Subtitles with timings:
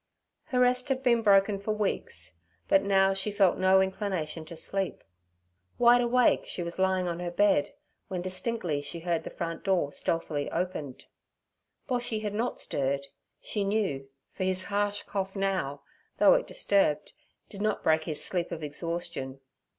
[0.45, 5.03] Her rest had been broken for weeks, but now she felt no inclination to sleep.
[5.77, 7.69] Wide awake, she was lying on her bed,
[8.07, 11.05] when distinctly she heard the front door stealthily opened.
[11.87, 13.05] Boshy had not stirred,
[13.41, 15.83] she knew, for his harsh cough now,
[16.17, 17.13] though it disturbed,
[17.47, 19.39] did not break his sleep of exhaustion.